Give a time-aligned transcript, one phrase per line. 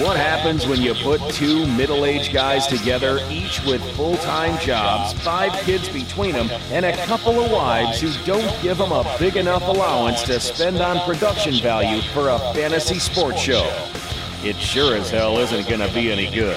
[0.00, 5.12] What happens when you put two middle aged guys together, each with full time jobs,
[5.20, 9.36] five kids between them, and a couple of wives who don't give them a big
[9.36, 13.70] enough allowance to spend on production value for a fantasy sports show?
[14.42, 16.56] It sure as hell isn't going to be any good.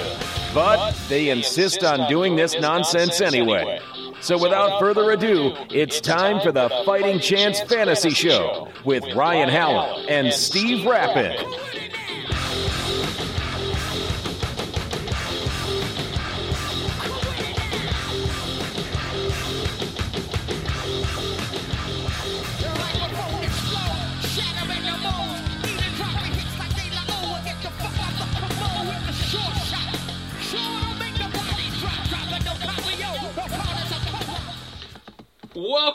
[0.54, 3.78] But they insist on doing this nonsense anyway.
[4.22, 10.06] So without further ado, it's time for the Fighting Chance Fantasy Show with Ryan Howell
[10.08, 11.36] and Steve Rappin.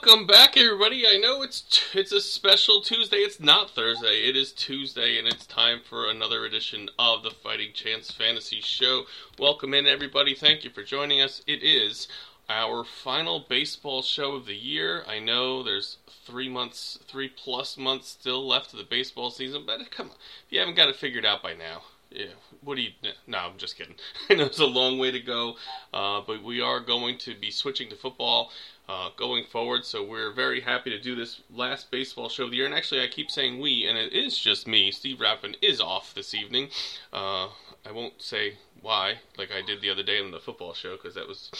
[0.10, 1.06] Welcome back, everybody.
[1.08, 1.64] I know it's
[1.94, 3.18] it's a special Tuesday.
[3.18, 4.28] It's not Thursday.
[4.28, 9.04] It is Tuesday, and it's time for another edition of the Fighting Chance Fantasy Show.
[9.38, 10.34] Welcome in, everybody.
[10.34, 11.44] Thank you for joining us.
[11.46, 12.08] It is
[12.50, 15.04] our final baseball show of the year.
[15.08, 19.92] I know there's three months, three plus months still left of the baseball season, but
[19.92, 20.16] come on,
[20.48, 22.26] if you haven't got it figured out by now, yeah,
[22.64, 22.90] what do you?
[23.28, 23.94] No, I'm just kidding.
[24.30, 25.58] I know it's a long way to go,
[25.94, 28.52] uh, but we are going to be switching to football
[28.90, 29.86] uh, going forward.
[29.86, 32.66] So we're very happy to do this last baseball show of the year.
[32.66, 34.92] And actually, I keep saying we, and it is just me.
[34.92, 36.70] Steve Rappin is off this evening.
[37.14, 37.50] Uh,
[37.86, 41.14] I won't say why, like I did the other day on the football show, because
[41.14, 41.52] that was.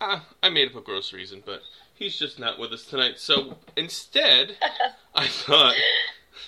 [0.00, 1.60] Uh, I made up a gross reason, but
[1.94, 3.18] he's just not with us tonight.
[3.18, 4.56] So instead,
[5.14, 5.74] I thought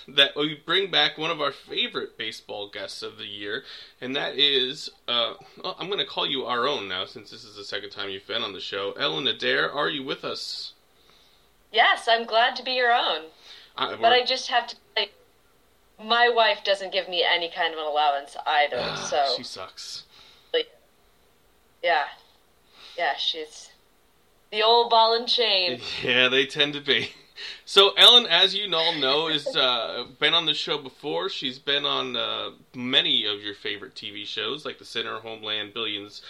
[0.07, 3.63] that we bring back one of our favorite baseball guests of the year,
[4.01, 7.43] and that is, uh, well, I'm going to call you our own now since this
[7.43, 8.93] is the second time you've been on the show.
[8.93, 10.73] Ellen Adair, are you with us?
[11.71, 13.25] Yes, I'm glad to be your own.
[13.77, 15.09] Uh, but I just have to say,
[16.03, 19.35] my wife doesn't give me any kind of an allowance either, ah, so.
[19.37, 20.03] She sucks.
[21.83, 22.05] Yeah.
[22.97, 23.69] Yeah, she's
[24.51, 25.79] the old ball and chain.
[26.03, 27.11] Yeah, they tend to be.
[27.65, 31.29] So Ellen, as you all know, has uh, been on the show before.
[31.29, 36.21] She's been on uh, many of your favorite TV shows, like The Sinner, Homeland, Billions,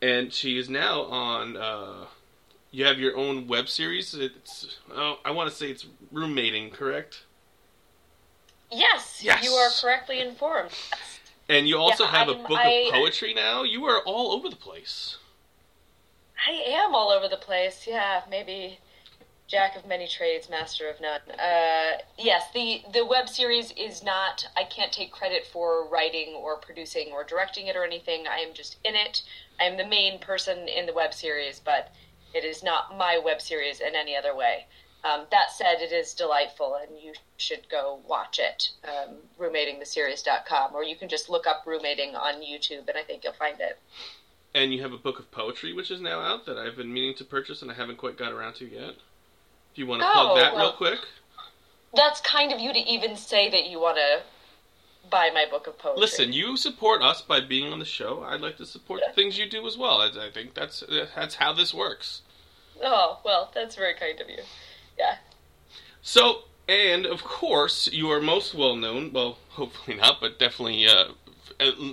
[0.00, 1.56] and she is now on.
[1.56, 2.06] Uh,
[2.70, 4.14] you have your own web series.
[4.14, 7.24] It's oh, I want to say it's roommating, correct?
[8.70, 10.70] Yes, yes, you are correctly informed.
[11.48, 13.62] And you also yeah, have I'm, a book I, of poetry now.
[13.62, 15.18] You are all over the place.
[16.46, 17.86] I am all over the place.
[17.86, 18.78] Yeah, maybe
[19.52, 21.20] Jack of many trades, master of none.
[21.38, 24.46] Uh, yes, the the web series is not.
[24.56, 28.26] I can't take credit for writing or producing or directing it or anything.
[28.26, 29.22] I am just in it.
[29.60, 31.92] I am the main person in the web series, but
[32.32, 34.64] it is not my web series in any other way.
[35.04, 38.70] Um, that said, it is delightful, and you should go watch it.
[38.84, 43.34] Um, roommatingtheseries.com, or you can just look up roommating on YouTube, and I think you'll
[43.34, 43.78] find it.
[44.54, 47.14] And you have a book of poetry, which is now out that I've been meaning
[47.16, 48.94] to purchase, and I haven't quite got around to yet.
[49.74, 50.98] Do you want to oh, plug that well, real quick?
[51.94, 54.22] That's kind of you to even say that you want to
[55.10, 56.00] buy my book of poetry.
[56.00, 58.22] Listen, you support us by being on the show.
[58.22, 59.10] I'd like to support yeah.
[59.10, 60.00] the things you do as well.
[60.00, 60.82] I, I think that's
[61.14, 62.22] that's how this works.
[62.82, 64.42] Oh well, that's very kind of you.
[64.98, 65.16] Yeah.
[66.02, 69.12] So, and of course, you are most well known.
[69.12, 71.12] Well, hopefully not, but definitely uh,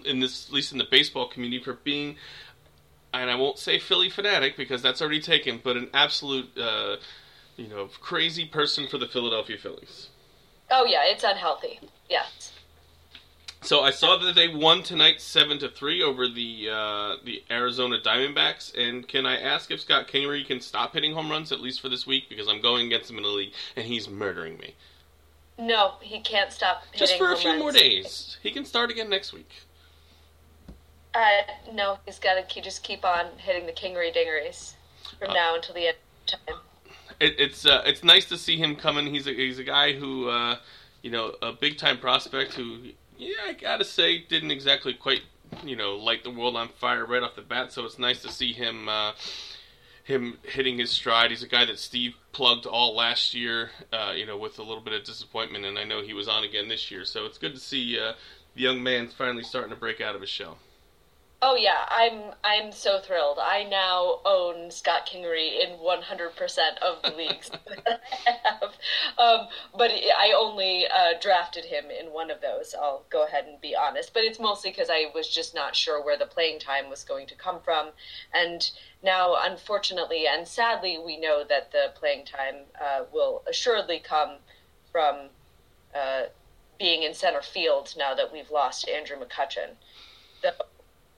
[0.06, 2.16] in this, at least in the baseball community, for being,
[3.13, 6.57] and I won't say Philly fanatic because that's already taken, but an absolute.
[6.57, 6.97] Uh,
[7.59, 10.09] you know, crazy person for the Philadelphia Phillies.
[10.71, 11.79] Oh yeah, it's unhealthy.
[12.09, 12.53] Yes.
[13.61, 17.97] So I saw that they won tonight seven to three over the uh, the Arizona
[18.03, 18.73] Diamondbacks.
[18.77, 21.89] And can I ask if Scott Kingery can stop hitting home runs at least for
[21.89, 24.75] this week because I'm going against him in the league and he's murdering me.
[25.57, 26.83] No, he can't stop.
[26.95, 27.59] Just for a few runs.
[27.61, 28.37] more days.
[28.41, 29.51] He can start again next week.
[31.13, 31.41] Uh,
[31.73, 34.75] no, he's got to just keep on hitting the Kingery dingeries
[35.19, 35.97] from uh, now until the end
[36.31, 36.55] of time
[37.19, 39.07] it, it's uh, it's nice to see him coming.
[39.13, 40.57] He's a he's a guy who uh,
[41.01, 42.80] you know a big time prospect who
[43.18, 45.21] yeah I gotta say didn't exactly quite
[45.63, 47.71] you know light the world on fire right off the bat.
[47.71, 49.13] So it's nice to see him uh,
[50.04, 51.31] him hitting his stride.
[51.31, 54.81] He's a guy that Steve plugged all last year, uh, you know, with a little
[54.81, 57.06] bit of disappointment, and I know he was on again this year.
[57.06, 58.13] So it's good to see uh,
[58.56, 60.57] the young man finally starting to break out of his shell.
[61.41, 63.39] Oh yeah, I'm I'm so thrilled.
[63.41, 67.50] I now own Scott Kingery in 100% of the leagues
[67.86, 68.74] that I have.
[69.18, 69.47] Um,
[69.77, 72.75] but I only uh, drafted him in one of those.
[72.77, 74.13] I'll go ahead and be honest.
[74.13, 77.25] But it's mostly because I was just not sure where the playing time was going
[77.27, 77.91] to come from.
[78.33, 78.69] And
[79.01, 84.39] now, unfortunately and sadly, we know that the playing time uh, will assuredly come
[84.91, 85.30] from
[85.95, 86.24] uh,
[86.77, 89.75] being in center field now that we've lost Andrew McCutchen.
[90.41, 90.51] So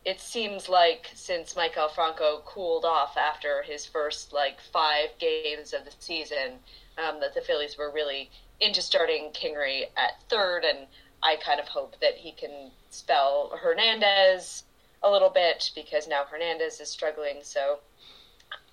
[0.04, 5.86] it seems like since Maikel Franco cooled off after his first like five games of
[5.86, 6.60] the season,
[6.98, 10.88] um, that the Phillies were really into starting Kingery at third, and
[11.22, 14.64] I kind of hope that he can spell Hernandez
[15.04, 17.40] a little bit because now Hernandez is struggling.
[17.42, 17.80] So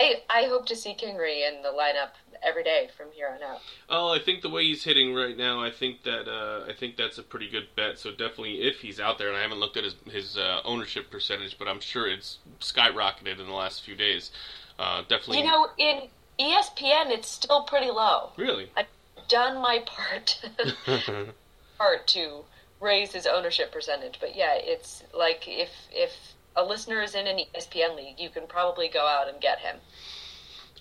[0.00, 2.10] I, I hope to see Kingery in the lineup
[2.42, 3.60] every day from here on out.
[3.88, 6.96] Oh, I think the way he's hitting right now, I think that uh, I think
[6.96, 7.98] that's a pretty good bet.
[7.98, 11.10] So definitely, if he's out there, and I haven't looked at his his uh, ownership
[11.10, 14.30] percentage, but I'm sure it's skyrocketed in the last few days.
[14.78, 16.02] Uh, definitely, You know, in
[16.38, 18.30] ESPN, it's still pretty low.
[18.36, 18.70] really.
[18.76, 18.86] I've
[19.28, 20.40] done my part
[21.78, 22.44] part to
[22.80, 26.12] raise his ownership percentage, but yeah, it's like if if
[26.56, 29.76] a listener is in an ESPN league, you can probably go out and get him.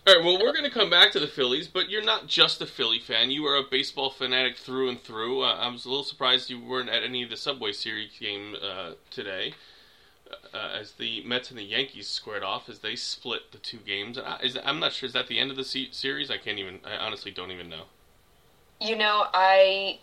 [0.07, 2.61] All right, well, we're going to come back to the Phillies, but you're not just
[2.61, 3.29] a Philly fan.
[3.29, 5.41] You are a baseball fanatic through and through.
[5.43, 8.55] Uh, I was a little surprised you weren't at any of the Subway Series game
[8.63, 9.53] uh, today,
[10.53, 14.17] uh, as the Mets and the Yankees squared off as they split the two games.
[14.17, 15.07] Uh, is I'm not sure.
[15.07, 16.31] Is that the end of the se- series?
[16.31, 16.79] I can't even.
[16.85, 17.83] I honestly don't even know.
[18.79, 19.99] You know, I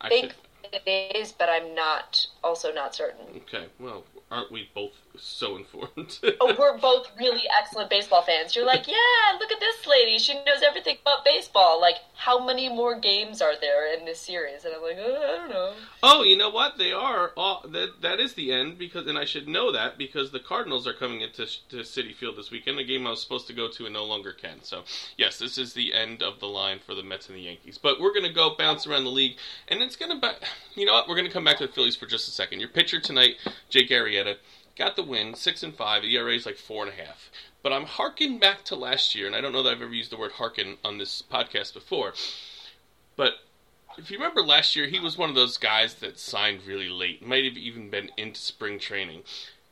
[0.00, 0.32] I think
[0.64, 3.26] should- it is, but I'm not also not certain.
[3.46, 6.18] okay, well, aren't we both so informed?
[6.42, 8.56] Oh, we're both really excellent baseball fans.
[8.56, 8.94] You're like, yeah,
[9.38, 10.18] look at this lady.
[10.18, 11.78] She knows everything about baseball.
[11.78, 14.64] Like, how many more games are there in this series?
[14.64, 15.72] And I'm like, oh, I don't know.
[16.02, 16.78] Oh, you know what?
[16.78, 17.32] They are.
[17.36, 20.86] All, that that is the end because, and I should know that because the Cardinals
[20.86, 23.68] are coming into to Citi Field this weekend, a game I was supposed to go
[23.68, 24.62] to and no longer can.
[24.62, 24.84] So,
[25.18, 27.76] yes, this is the end of the line for the Mets and the Yankees.
[27.76, 29.36] But we're gonna go bounce around the league,
[29.68, 30.18] and it's gonna.
[30.18, 30.36] Ba-
[30.74, 31.08] you know what?
[31.08, 32.60] We're gonna come back to the Phillies for just a second.
[32.60, 33.36] Your pitcher tonight,
[33.68, 34.19] Jake Arrieta,
[34.76, 36.02] got the win, six and five.
[36.02, 37.30] The ERA is like four and a half.
[37.62, 40.10] But I'm harking back to last year, and I don't know that I've ever used
[40.10, 42.14] the word harken on this podcast before.
[43.16, 43.34] But
[43.98, 47.26] if you remember last year, he was one of those guys that signed really late,
[47.26, 49.22] might have even been into spring training,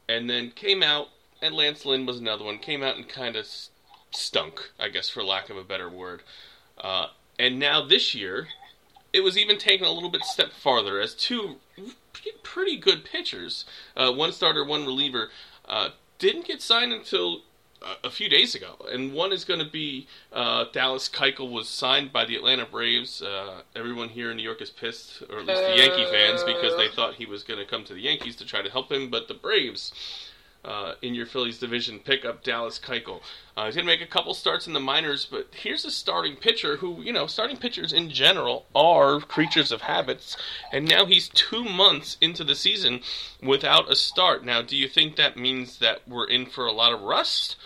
[0.08, 1.08] and then came out.
[1.40, 2.58] And Lance Lynn was another one.
[2.58, 3.46] Came out and kind of
[4.10, 6.22] stunk, I guess, for lack of a better word.
[6.76, 7.06] Uh,
[7.38, 8.48] and now this year,
[9.12, 11.56] it was even taken a little bit step farther as two
[12.42, 13.64] pretty good pitchers,
[13.96, 15.30] uh, one starter, one reliever,
[15.68, 17.42] uh, didn't get signed until
[17.80, 21.68] uh, a few days ago, and one is going to be uh, Dallas Keuchel was
[21.68, 23.22] signed by the Atlanta Braves.
[23.22, 26.76] Uh, everyone here in New York is pissed, or at least the Yankee fans, because
[26.76, 29.10] they thought he was going to come to the Yankees to try to help him,
[29.10, 29.92] but the Braves.
[30.68, 33.22] Uh, in your Phillies division, pick up Dallas Keuchel.
[33.56, 36.36] Uh, he's going to make a couple starts in the minors, but here's a starting
[36.36, 40.36] pitcher who, you know, starting pitchers in general are creatures of habits,
[40.70, 43.00] and now he's two months into the season
[43.42, 44.44] without a start.
[44.44, 47.56] Now, do you think that means that we're in for a lot of rust,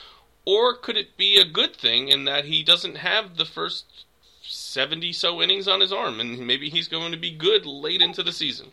[0.44, 4.04] or could it be a good thing in that he doesn't have the first
[4.42, 8.22] 70 so innings on his arm, and maybe he's going to be good late into
[8.22, 8.70] the season?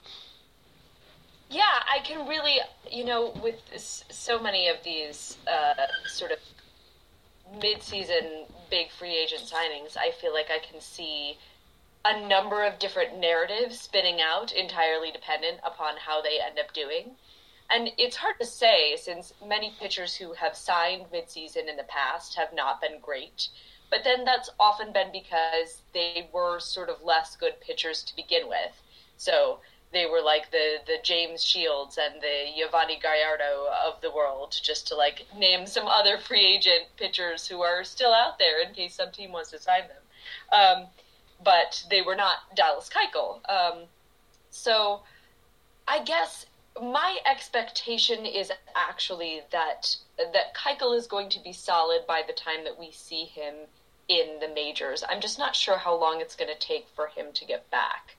[1.50, 2.58] Yeah, I can really,
[2.92, 5.74] you know, with so many of these uh,
[6.06, 6.38] sort of
[7.60, 11.38] mid-season big free agent signings, I feel like I can see
[12.06, 17.12] a number of different narratives spinning out, entirely dependent upon how they end up doing.
[17.72, 22.36] And it's hard to say since many pitchers who have signed midseason in the past
[22.36, 23.50] have not been great.
[23.90, 28.48] But then that's often been because they were sort of less good pitchers to begin
[28.48, 28.82] with.
[29.18, 29.60] So
[29.92, 34.88] they were like the, the James Shields and the Yovani Gallardo of the world, just
[34.90, 38.96] to like name some other free agent pitchers who are still out there in case
[38.96, 40.04] some team wants to sign them.
[40.52, 40.88] Um,
[41.44, 43.40] but they were not Dallas Keuchel.
[43.50, 43.86] Um,
[44.52, 45.02] so
[45.88, 46.46] I guess
[46.80, 52.64] my expectation is actually that that Keuchel is going to be solid by the time
[52.64, 53.56] that we see him
[54.08, 55.04] in the majors.
[55.10, 58.18] I'm just not sure how long it's going to take for him to get back.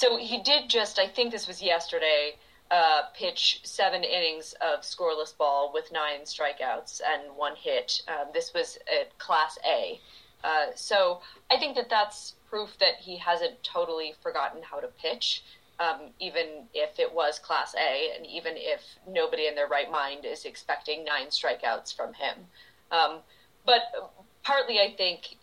[0.00, 2.36] So he did just, I think this was yesterday,
[2.70, 8.00] uh, pitch seven innings of scoreless ball with nine strikeouts and one hit.
[8.08, 10.00] Um, this was at Class A.
[10.42, 15.42] Uh, so I think that that's proof that he hasn't totally forgotten how to pitch,
[15.78, 20.24] um, even if it was Class A, and even if nobody in their right mind
[20.24, 22.36] is expecting nine strikeouts from him.
[22.90, 23.18] Um,
[23.66, 23.82] but
[24.44, 25.36] partly, I think,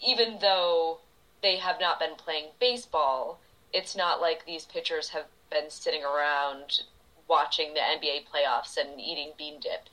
[0.00, 1.00] even though
[1.42, 3.38] they have not been playing baseball,
[3.72, 6.80] it's not like these pitchers have been sitting around
[7.28, 9.88] watching the NBA playoffs and eating bean dip.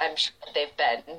[0.00, 1.18] I'm sure they've been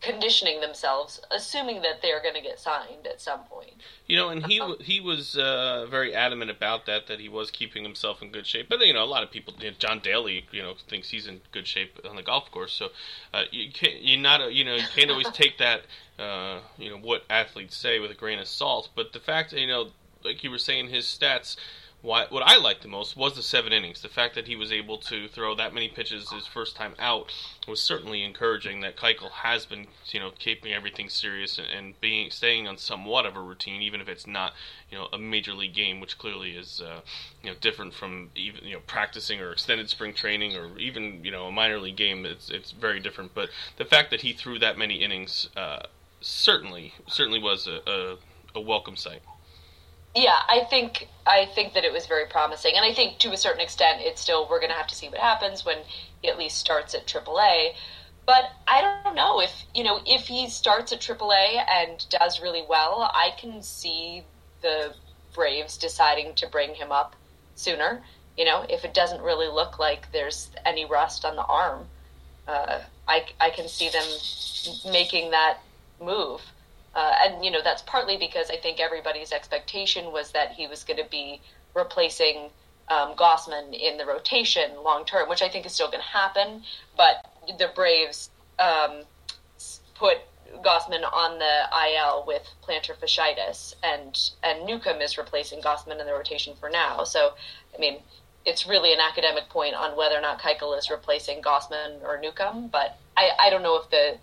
[0.00, 3.72] conditioning themselves, assuming that they're going to get signed at some point.
[4.06, 7.06] You know, and he he was uh, very adamant about that.
[7.08, 8.68] That he was keeping himself in good shape.
[8.68, 11.26] But you know, a lot of people, you know, John Daly, you know, thinks he's
[11.26, 12.72] in good shape on the golf course.
[12.72, 12.88] So
[13.34, 15.82] uh, you can't, you not, you know, you can't always take that,
[16.18, 18.90] uh, you know, what athletes say with a grain of salt.
[18.94, 19.88] But the fact, you know,
[20.24, 21.56] like you were saying, his stats
[22.00, 24.02] what what I liked the most was the seven innings.
[24.02, 27.32] The fact that he was able to throw that many pitches his first time out
[27.66, 28.80] was certainly encouraging.
[28.82, 33.26] That Keuchel has been, you know, keeping everything serious and, and being staying on somewhat
[33.26, 34.52] of a routine, even if it's not,
[34.90, 37.00] you know, a major league game, which clearly is, uh,
[37.42, 41.32] you know, different from even you know practicing or extended spring training or even you
[41.32, 42.24] know a minor league game.
[42.24, 43.34] It's it's very different.
[43.34, 45.80] But the fact that he threw that many innings uh,
[46.20, 48.16] certainly certainly was a, a,
[48.54, 49.22] a welcome sight.
[50.14, 53.36] Yeah, I think I think that it was very promising, and I think to a
[53.36, 55.78] certain extent, it's still we're going to have to see what happens when
[56.22, 57.74] he at least starts at AAA.
[58.26, 62.64] But I don't know if you know if he starts at AAA and does really
[62.68, 64.24] well, I can see
[64.62, 64.94] the
[65.34, 67.14] Braves deciding to bring him up
[67.54, 68.02] sooner.
[68.36, 71.86] You know, if it doesn't really look like there's any rust on the arm,
[72.46, 75.58] uh, I I can see them making that
[76.00, 76.40] move.
[76.98, 80.82] Uh, and you know that's partly because I think everybody's expectation was that he was
[80.82, 81.40] going to be
[81.72, 82.50] replacing
[82.88, 86.64] um, Gausman in the rotation long term, which I think is still going to happen.
[86.96, 87.24] But
[87.56, 89.02] the Braves um,
[89.94, 90.16] put
[90.64, 96.12] Gausman on the IL with plantar fasciitis, and and Newcomb is replacing Gausman in the
[96.12, 97.04] rotation for now.
[97.04, 97.34] So,
[97.76, 98.00] I mean,
[98.44, 102.66] it's really an academic point on whether or not Keuchel is replacing Gausman or Newcomb,
[102.66, 104.18] but I, I don't know if the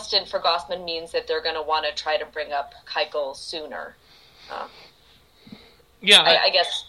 [0.00, 3.36] Stint for Gausman means that they're going to want to try to bring up Keuchel
[3.36, 3.96] sooner.
[4.50, 4.68] Uh,
[6.00, 6.86] yeah, I, I, guess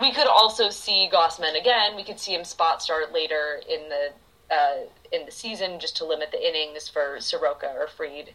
[0.00, 1.94] we could also see Gausman again.
[1.94, 6.04] We could see him spot start later in the uh, in the season just to
[6.04, 8.32] limit the innings for Soroka or Fried,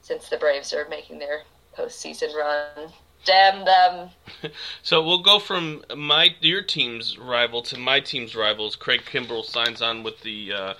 [0.00, 1.42] since the Braves are making their
[1.76, 2.90] postseason run.
[3.24, 4.10] Damn them!
[4.82, 8.76] so we'll go from my your team's rival to my team's rivals.
[8.76, 10.52] Craig Kimbrel signs on with the.
[10.52, 10.74] Uh,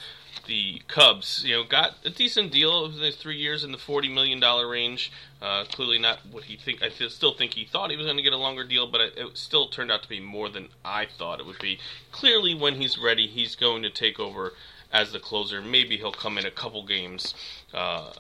[0.51, 4.09] the Cubs, you know, got a decent deal of the three years in the forty
[4.09, 5.13] million dollar range.
[5.41, 6.83] Uh, clearly not what he think.
[6.83, 9.15] I still think he thought he was going to get a longer deal, but it,
[9.17, 11.79] it, still turned out to be more than I thought it would be.
[12.11, 14.55] Clearly, when he's ready, he's going to take over
[14.93, 15.63] as the closer.
[15.63, 17.33] Maybe he'll come in a couple games.
[17.73, 18.13] Uh,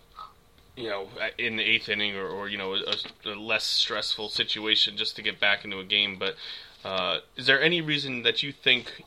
[0.76, 4.96] you know, in the eighth inning, or, or you know, a, a, less stressful situation
[4.96, 6.16] just to get back into a game.
[6.16, 6.36] But
[6.84, 9.02] uh, is there any reason that you think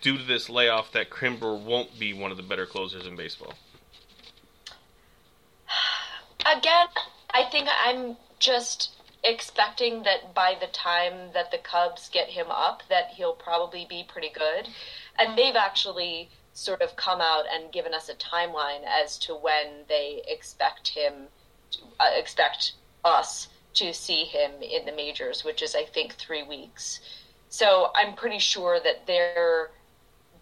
[0.00, 3.54] due to this layoff that Kimbrel won't be one of the better closers in baseball?
[6.40, 6.86] Again,
[7.30, 8.90] I think I'm just
[9.24, 14.04] expecting that by the time that the Cubs get him up that he'll probably be
[14.06, 14.68] pretty good.
[15.18, 19.84] And they've actually sort of come out and given us a timeline as to when
[19.88, 21.28] they expect him
[21.72, 22.72] to, uh, expect
[23.04, 27.00] us to see him in the majors, which is I think 3 weeks.
[27.54, 29.70] So I'm pretty sure that they're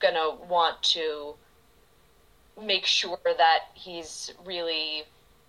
[0.01, 1.35] going to want to
[2.59, 5.03] make sure that he's really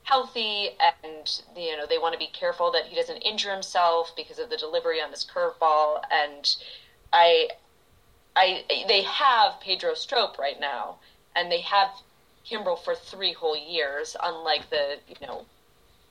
[0.04, 0.72] healthy
[1.06, 4.50] and you know they want to be careful that he doesn't injure himself because of
[4.50, 6.02] the delivery on this curveball.
[6.12, 6.54] And
[7.14, 7.52] I
[8.36, 10.98] I they have Pedro Strop right now
[11.34, 11.92] and they have
[12.46, 15.46] Kimbrel for 3 whole years unlike the you know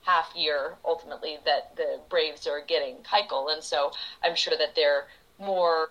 [0.04, 3.52] half year ultimately that the Braves are getting Keuchel.
[3.52, 3.92] And so
[4.24, 5.08] I'm sure that they're
[5.38, 5.90] more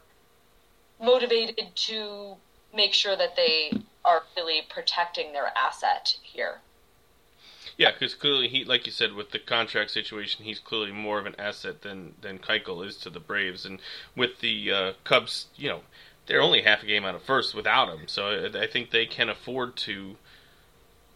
[0.99, 2.35] motivated to
[2.73, 3.71] make sure that they
[4.05, 6.61] are really protecting their asset here.
[7.77, 11.25] Yeah, because clearly he, like you said, with the contract situation, he's clearly more of
[11.25, 13.79] an asset than than Keuchel is to the Braves, and
[14.15, 15.81] with the uh, Cubs, you know,
[16.25, 19.29] they're only half a game out of first without him, so I think they can
[19.29, 20.17] afford to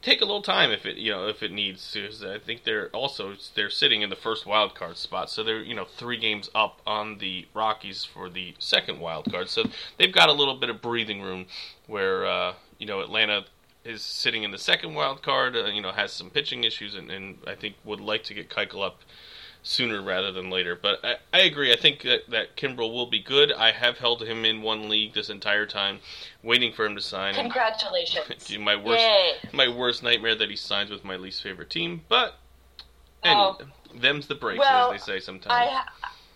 [0.06, 2.08] take a little time if it you know if it needs to.
[2.32, 5.74] I think they're also they're sitting in the first wild card spot, so they're you
[5.74, 9.50] know three games up on the Rockies for the second wild card.
[9.50, 9.64] So
[9.98, 11.48] they've got a little bit of breathing room
[11.88, 13.46] where uh, you know Atlanta
[13.84, 15.56] is sitting in the second wild card.
[15.56, 18.50] Uh, you know has some pitching issues, and, and I think would like to get
[18.50, 19.00] Keuchel up
[19.66, 20.78] sooner rather than later.
[20.80, 21.74] But I, I agree.
[21.74, 23.52] I think that, that Kimbrel will be good.
[23.52, 26.00] I have held him in one league this entire time,
[26.44, 27.34] waiting for him to sign.
[27.34, 28.58] Congratulations!
[28.60, 29.34] my worst, Yay.
[29.52, 32.02] my worst nightmare that he signs with my least favorite team.
[32.08, 32.36] But
[33.24, 33.58] and oh.
[33.94, 35.52] them's the breaks, well, as they say sometimes.
[35.52, 35.84] I,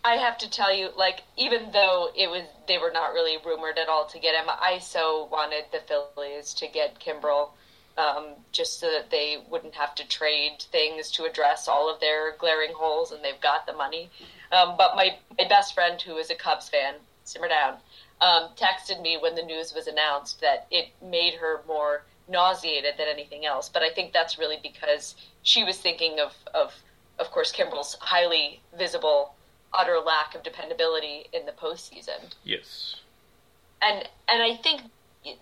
[0.04, 3.78] I have to tell you, like, even though it was they were not really rumored
[3.78, 7.52] at all to get him, I so wanted the Phillies to get Kimbrel
[8.00, 12.36] um, just so that they wouldn't have to trade things to address all of their
[12.38, 14.10] glaring holes, and they've got the money.
[14.52, 17.76] Um, but my, my best friend, who is a Cubs fan, simmer down,
[18.22, 23.08] um, texted me when the news was announced that it made her more nauseated than
[23.08, 23.70] anything else.
[23.70, 26.74] But I think that's really because she was thinking of, of,
[27.20, 29.34] of course, Kimbrel's highly visible,
[29.74, 32.34] utter lack of dependability in the postseason.
[32.44, 32.96] Yes.
[33.82, 34.82] And and I think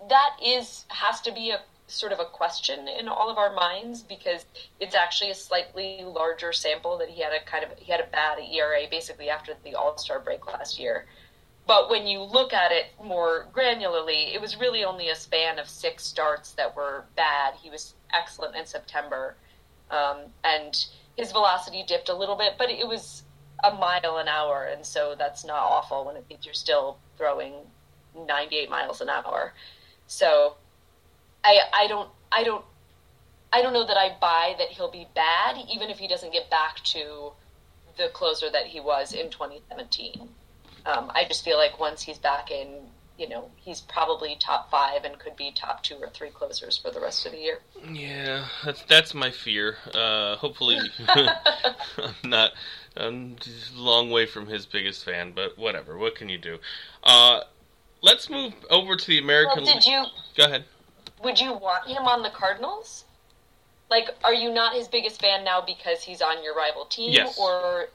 [0.09, 4.01] that is has to be a sort of a question in all of our minds
[4.03, 4.45] because
[4.79, 8.07] it's actually a slightly larger sample that he had a kind of he had a
[8.07, 11.05] bad ERA basically after the All Star break last year.
[11.65, 15.67] But when you look at it more granularly, it was really only a span of
[15.67, 17.55] six starts that were bad.
[17.55, 19.35] He was excellent in September,
[19.91, 20.85] um, and
[21.17, 23.23] his velocity dipped a little bit, but it was
[23.63, 27.53] a mile an hour, and so that's not awful when it means you're still throwing
[28.15, 29.53] 98 miles an hour.
[30.05, 30.55] So
[31.43, 32.63] I I don't I don't
[33.53, 36.49] I don't know that I buy that he'll be bad even if he doesn't get
[36.49, 37.31] back to
[37.97, 40.29] the closer that he was in 2017.
[40.85, 42.67] Um, I just feel like once he's back in,
[43.17, 46.91] you know, he's probably top five and could be top two or three closers for
[46.91, 47.59] the rest of the year.
[47.91, 49.75] Yeah, that's that's my fear.
[49.93, 50.77] Uh, hopefully,
[51.09, 52.51] I'm not.
[52.95, 53.35] I'm
[53.75, 55.97] a long way from his biggest fan, but whatever.
[55.97, 56.57] What can you do?
[57.03, 57.41] Uh,
[58.01, 59.63] let's move over to the American.
[59.65, 60.05] Well, did you?
[60.35, 60.65] Go ahead.
[61.23, 63.05] Would you want him on the Cardinals?
[63.89, 67.13] Like, are you not his biggest fan now because he's on your rival team?
[67.13, 67.37] Yes.
[67.39, 67.87] Or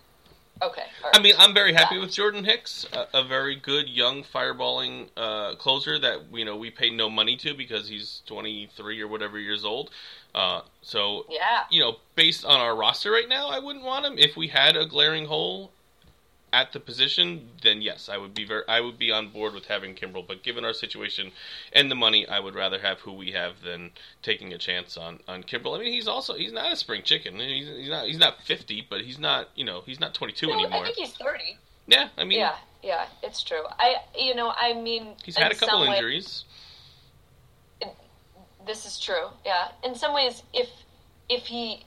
[0.62, 0.84] okay.
[1.12, 5.54] I mean, I'm very happy with Jordan Hicks, a, a very good young fireballing uh,
[5.56, 9.64] closer that you know we pay no money to because he's 23 or whatever years
[9.64, 9.90] old.
[10.34, 14.16] Uh, so yeah, you know, based on our roster right now, I wouldn't want him.
[14.16, 15.72] If we had a glaring hole
[16.52, 19.66] at the position, then yes, I would be very, I would be on board with
[19.66, 20.26] having Kimbrel.
[20.26, 21.32] But given our situation
[21.73, 23.92] and the money, I would rather have who we have than
[24.23, 25.76] taking a chance on on Kimbrel.
[25.76, 27.38] I mean, he's also he's not a spring chicken.
[27.38, 30.49] He's, he's not he's not fifty, but he's not you know he's not twenty two
[30.49, 30.82] no, anymore.
[30.82, 31.59] I think he's thirty.
[31.87, 33.64] Yeah, I mean, yeah, yeah, it's true.
[33.78, 36.44] I you know I mean he's had a couple way, injuries.
[38.66, 39.28] this is true.
[39.47, 40.68] Yeah, in some ways, if
[41.28, 41.85] if he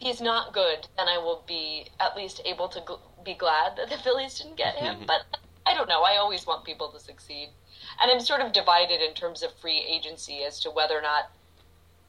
[0.00, 3.90] he's not good, then I will be at least able to gl- be glad that
[3.90, 4.98] the Phillies didn't get him.
[5.06, 5.22] but
[5.66, 6.02] I don't know.
[6.02, 7.48] I always want people to succeed,
[8.02, 11.30] and I'm sort of divided in terms of free agency as to whether or not,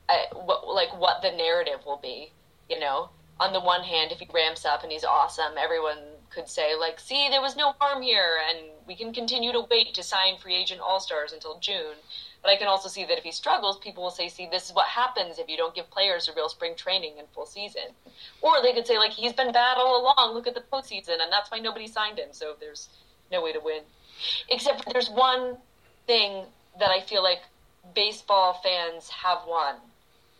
[0.10, 2.32] I, what, like what the narrative will be.
[2.70, 5.98] You know, on the one hand, if he ramps up and he's awesome, everyone
[6.34, 9.94] could say like, "See, there was no harm here," and we can continue to wait
[9.94, 11.96] to sign free agent all stars until June.
[12.42, 14.76] But I can also see that if he struggles, people will say, see, this is
[14.76, 17.94] what happens if you don't give players a real spring training and full season.
[18.42, 20.34] Or they could say, like, he's been bad all along.
[20.34, 22.30] Look at the postseason, and that's why nobody signed him.
[22.32, 22.90] So there's
[23.32, 23.84] no way to win.
[24.50, 25.58] Except for there's one
[26.08, 26.46] thing
[26.80, 27.42] that I feel like
[27.94, 29.76] baseball fans have won,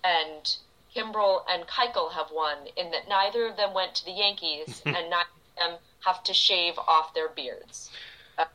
[0.04, 0.58] and
[0.96, 5.10] Kimbrel and Keuchel have won, in that neither of them went to the Yankees, and
[5.10, 7.92] neither of them have to shave off their beards
[8.38, 8.46] uh,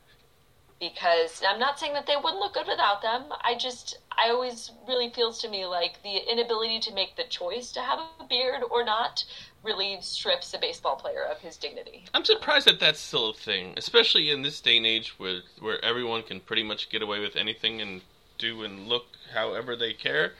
[0.80, 3.24] because I'm not saying that they wouldn't look good without them.
[3.42, 7.72] I just, I always really feels to me like the inability to make the choice
[7.72, 9.24] to have a beard or not
[9.62, 12.04] really strips a baseball player of his dignity.
[12.14, 15.84] I'm surprised that that's still a thing, especially in this day and age where where
[15.84, 18.00] everyone can pretty much get away with anything and
[18.38, 20.32] do and look however they care.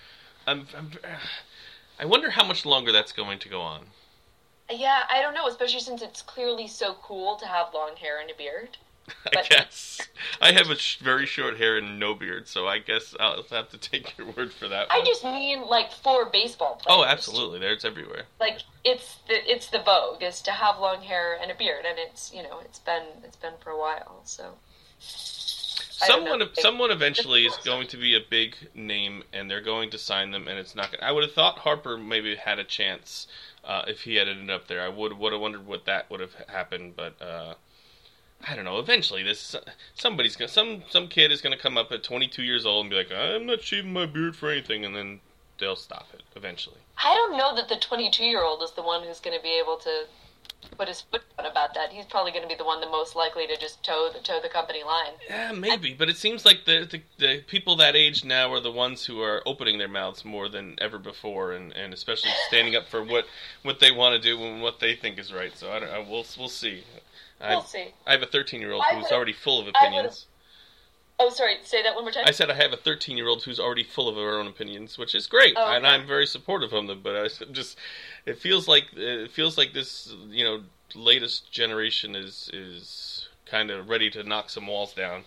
[0.47, 0.90] I'm, I'm
[1.99, 3.87] I wonder how much longer that's going to go on.
[4.70, 8.31] Yeah, I don't know, especially since it's clearly so cool to have long hair and
[8.31, 8.79] a beard.
[9.37, 10.00] I guess
[10.40, 13.70] I have a sh- very short hair and no beard, so I guess I'll have
[13.70, 14.88] to take your word for that.
[14.90, 16.98] I just mean like for baseball players.
[16.98, 18.24] Oh, absolutely, there it's everywhere.
[18.40, 21.98] Like it's the it's the vogue is to have long hair and a beard, and
[21.98, 24.22] it's you know it's been it's been for a while.
[24.24, 24.55] So
[24.98, 30.31] someone someone eventually is going to be a big name, and they're going to sign
[30.31, 30.90] them, and it's not.
[30.90, 33.26] Gonna, I would have thought Harper maybe had a chance
[33.66, 34.81] uh, if he had ended up there.
[34.81, 37.20] I would would have wondered what that would have happened, but.
[37.20, 37.55] Uh,
[38.46, 38.79] I don't know.
[38.79, 39.57] Eventually, this
[39.94, 42.96] somebody's gonna some some kid is gonna come up at 22 years old and be
[42.96, 45.20] like, "I'm not shaving my beard for anything," and then
[45.59, 46.76] they'll stop it eventually.
[47.02, 49.59] I don't know that the 22 year old is the one who's going to be
[49.59, 50.07] able to
[50.66, 51.90] put his foot down about that.
[51.90, 54.40] He's probably going to be the one the most likely to just toe the toe
[54.42, 55.12] the company line.
[55.29, 58.72] Yeah, maybe, but it seems like the, the the people that age now are the
[58.72, 62.88] ones who are opening their mouths more than ever before, and, and especially standing up
[62.88, 63.26] for what
[63.62, 65.57] what they want to do and what they think is right.
[65.57, 65.90] So I don't.
[65.90, 66.83] I, we'll we'll see.
[67.40, 67.92] We'll I've, see.
[68.07, 70.26] I have a 13 year old who's already full of opinions.
[71.18, 71.57] Oh, sorry.
[71.62, 72.24] Say that one more time.
[72.26, 74.98] I said I have a 13 year old who's already full of her own opinions,
[74.98, 75.76] which is great, oh, okay.
[75.76, 77.00] and I'm very supportive of them.
[77.02, 77.79] But I just,
[78.26, 80.62] it feels like it feels like this, you know,
[80.94, 85.24] latest generation is is kind of ready to knock some walls down.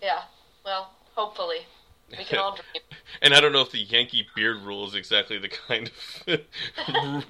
[0.00, 0.22] Yeah.
[0.64, 1.66] Well, hopefully.
[2.10, 2.84] We can all dream.
[3.22, 5.90] and I don't know if the Yankee beard rule is exactly the kind
[6.26, 7.24] of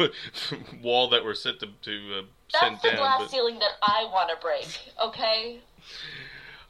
[0.82, 2.22] wall that we're set to, to uh,
[2.60, 3.30] That's the down, glass but...
[3.30, 4.66] ceiling that I want to break.
[5.02, 5.60] Okay.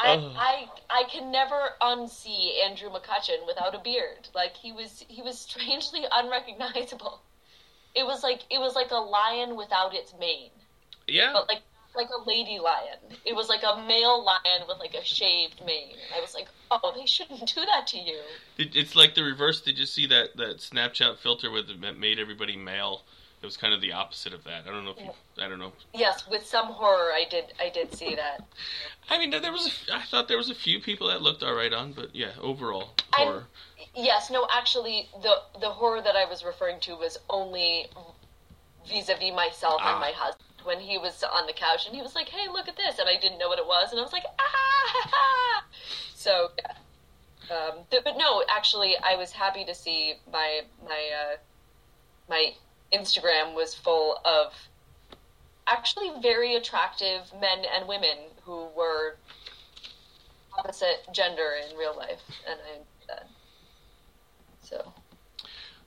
[0.00, 0.32] I, oh.
[0.36, 4.28] I I can never unsee Andrew McCutchen without a beard.
[4.34, 7.20] Like he was he was strangely unrecognizable.
[7.94, 10.50] It was like it was like a lion without its mane.
[11.06, 11.30] Yeah.
[11.32, 11.62] But like
[11.94, 12.98] like a lady lion.
[13.24, 15.96] It was like a male lion with like a shaved mane.
[16.14, 18.18] I was like, oh, they shouldn't do that to you.
[18.58, 19.60] It's like the reverse.
[19.60, 23.02] Did you see that that Snapchat filter with that made everybody male?
[23.44, 24.62] It was kind of the opposite of that.
[24.66, 25.72] I don't know if you, I don't know.
[25.92, 27.52] Yes, with some horror, I did.
[27.60, 28.42] I did see that.
[29.10, 29.84] I mean, there was.
[29.86, 32.30] A, I thought there was a few people that looked all right on, but yeah,
[32.40, 33.44] overall horror.
[33.78, 37.88] I'm, yes, no, actually, the the horror that I was referring to was only
[38.88, 39.92] vis-a-vis myself ah.
[39.92, 42.66] and my husband when he was on the couch and he was like, "Hey, look
[42.66, 45.64] at this," and I didn't know what it was, and I was like, "Ah!"
[46.14, 47.54] So, yeah.
[47.54, 51.36] Um, but no, actually, I was happy to see my my uh,
[52.30, 52.54] my
[52.94, 54.52] Instagram was full of
[55.66, 59.16] actually very attractive men and women who were
[60.58, 63.24] opposite gender in real life, and I uh,
[64.62, 64.92] so.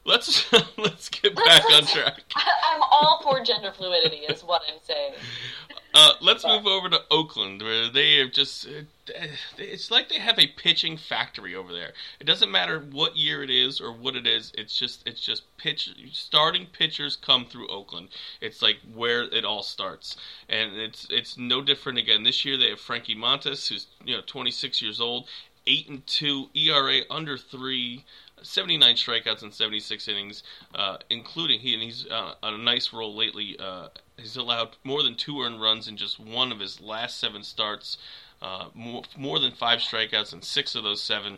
[0.05, 2.21] Let's let's get back on track.
[2.35, 5.13] I'm all for gender fluidity, is what I'm saying.
[5.99, 8.67] Uh, let's move over to Oakland, where they have just.
[8.67, 9.25] Uh,
[9.57, 11.93] it's like they have a pitching factory over there.
[12.19, 14.51] It doesn't matter what year it is or what it is.
[14.55, 18.09] It's just it's just pitch starting pitchers come through Oakland.
[18.41, 22.21] It's like where it all starts, and it's it's no different again.
[22.21, 25.27] This year they have Frankie Montas, who's you know 26 years old,
[25.65, 28.05] eight and two ERA under three.
[28.43, 30.43] 79 strikeouts in 76 innings,
[30.75, 33.57] uh, including he and he's uh, on a nice roll lately.
[33.59, 37.43] Uh, he's allowed more than two earned runs in just one of his last seven
[37.43, 37.97] starts.
[38.41, 41.37] Uh, more, more than five strikeouts in six of those seven.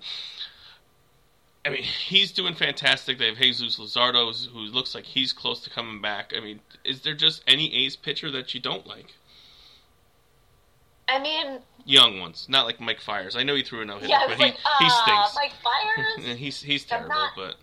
[1.65, 3.17] I mean, he's doing fantastic.
[3.17, 6.33] They have Jesus Luzardo, who looks like he's close to coming back.
[6.35, 9.13] I mean, is there just any A's pitcher that you don't like?
[11.07, 13.35] I mean, young ones, not like Mike Fiers.
[13.35, 15.35] I know he threw a no hitter, yeah, but he, uh, he stinks.
[15.35, 17.55] Mike Fiers, he's he's terrible, but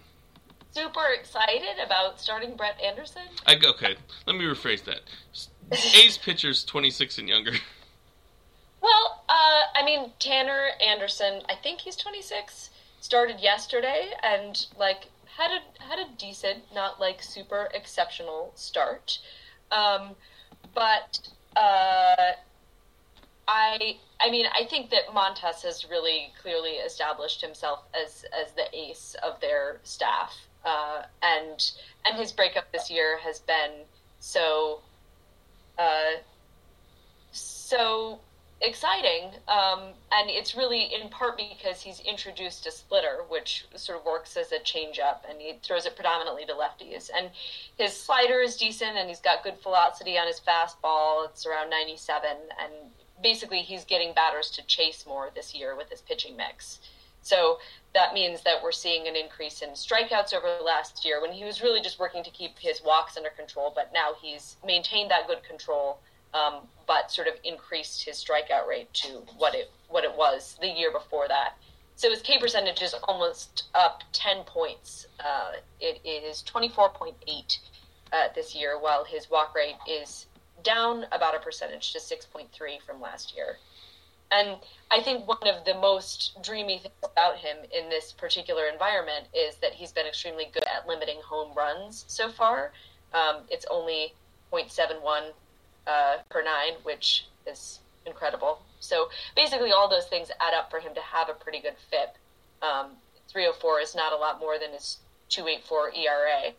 [0.76, 3.22] super excited about starting Brett Anderson.
[3.46, 3.96] I okay.
[4.26, 5.00] Let me rephrase that.
[5.72, 7.52] A's pitchers twenty six and younger.
[8.82, 11.40] Well, uh, I mean Tanner Anderson.
[11.48, 12.70] I think he's twenty six.
[13.00, 19.18] Started yesterday and like had a had a decent, not like super exceptional start.
[19.72, 20.14] Um,
[20.74, 21.20] but
[21.56, 22.32] uh,
[23.48, 28.66] I I mean I think that Montas has really clearly established himself as as the
[28.76, 31.72] ace of their staff, uh, and
[32.04, 33.84] and his breakup this year has been
[34.20, 34.80] so
[35.78, 36.18] uh,
[37.32, 38.18] so
[38.60, 39.80] exciting, um,
[40.12, 44.52] and it's really in part because he's introduced a splitter, which sort of works as
[44.52, 47.10] a changeup, and he throws it predominantly to lefties.
[47.14, 47.30] And
[47.78, 51.26] his slider is decent, and he's got good velocity on his fastball.
[51.26, 52.72] It's around 97, and
[53.22, 56.80] basically he's getting batters to chase more this year with his pitching mix.
[57.26, 57.58] So
[57.92, 61.60] that means that we're seeing an increase in strikeouts over last year when he was
[61.60, 65.42] really just working to keep his walks under control, but now he's maintained that good
[65.42, 65.98] control,
[66.34, 69.08] um, but sort of increased his strikeout rate to
[69.38, 71.54] what it what it was the year before that.
[71.96, 75.08] So his K percentage is almost up 10 points.
[75.18, 77.58] Uh, it is 24.8
[78.12, 80.26] uh, this year, while his walk rate is
[80.62, 82.46] down about a percentage to 6.3
[82.86, 83.56] from last year.
[84.32, 84.56] And
[84.90, 89.56] I think one of the most dreamy things about him in this particular environment is
[89.56, 92.72] that he's been extremely good at limiting home runs so far.
[93.14, 94.14] Um, it's only
[94.52, 95.30] 0.71
[95.86, 98.60] uh, per nine, which is incredible.
[98.80, 102.16] So basically, all those things add up for him to have a pretty good FIP.
[102.62, 102.92] Um,
[103.28, 106.52] 304 is not a lot more than his 284 ERA.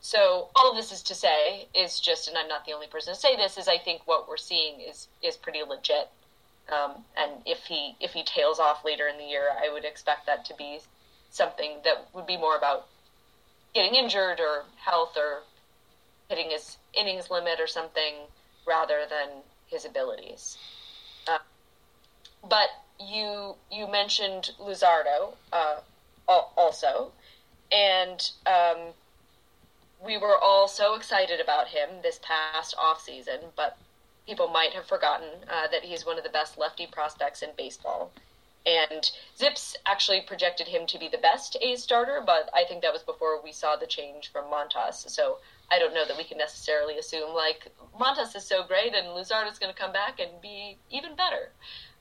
[0.00, 3.14] So all of this is to say is just, and I'm not the only person
[3.14, 6.08] to say this, is I think what we're seeing is is pretty legit.
[6.70, 10.26] Um, and if he if he tails off later in the year, I would expect
[10.26, 10.78] that to be
[11.30, 12.86] something that would be more about
[13.74, 15.42] getting injured or health or
[16.28, 18.14] hitting his innings limit or something
[18.66, 19.28] rather than
[19.66, 20.58] his abilities.
[21.26, 21.38] Uh,
[22.48, 22.68] but
[23.00, 25.76] you you mentioned Luzardo uh,
[26.28, 27.10] also,
[27.72, 28.92] and um,
[30.04, 33.76] we were all so excited about him this past off season, but
[34.26, 38.12] people might have forgotten uh, that he's one of the best lefty prospects in baseball.
[38.66, 42.92] And ZiPS actually projected him to be the best A's starter, but I think that
[42.92, 45.08] was before we saw the change from Montas.
[45.08, 45.38] So
[45.70, 49.50] I don't know that we can necessarily assume like Montas is so great and Luzardo
[49.50, 51.52] is going to come back and be even better.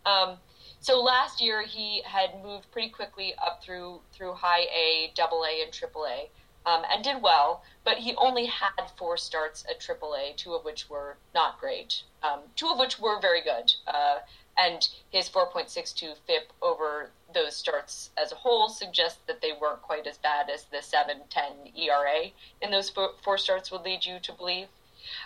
[0.05, 0.37] Um,
[0.81, 5.61] so last year he had moved pretty quickly up through through high A, double A,
[5.61, 6.29] and triple A
[6.65, 10.65] um, and did well, but he only had four starts at triple A, two of
[10.65, 13.73] which were not great, um, two of which were very good.
[13.87, 14.19] Uh,
[14.57, 20.05] and his 4.62 FIP over those starts as a whole suggests that they weren't quite
[20.05, 24.67] as bad as the 7.10 ERA in those four starts would lead you to believe.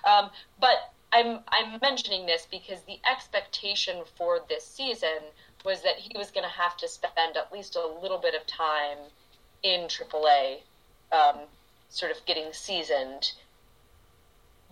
[0.06, 0.30] Um,
[0.60, 5.22] but I'm I'm mentioning this because the expectation for this season
[5.64, 8.46] was that he was going to have to spend at least a little bit of
[8.48, 8.98] time
[9.62, 10.60] in AAA,
[11.12, 11.38] um,
[11.90, 13.32] sort of getting seasoned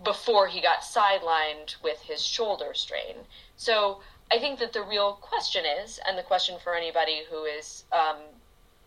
[0.04, 3.16] before he got sidelined with his shoulder strain.
[3.56, 7.84] So I think that the real question is, and the question for anybody who is
[7.92, 8.16] um,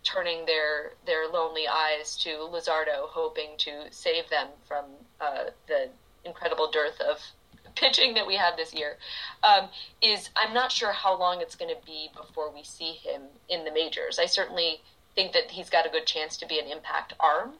[0.03, 4.85] turning their their lonely eyes to Luzardo, hoping to save them from
[5.21, 5.89] uh, the
[6.23, 7.19] incredible dearth of
[7.75, 8.97] pitching that we have this year,
[9.43, 9.67] um,
[10.01, 13.65] is I'm not sure how long it's going to be before we see him in
[13.65, 14.19] the majors.
[14.19, 14.81] I certainly
[15.15, 17.53] think that he's got a good chance to be an impact arm,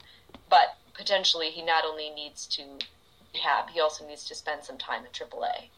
[0.50, 2.62] but potentially he not only needs to
[3.36, 5.68] rehab, he also needs to spend some time at AAA.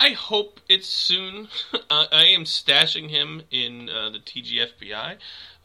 [0.00, 1.48] I hope it's soon.
[1.90, 5.16] uh, I am stashing him in uh, the TGFBI.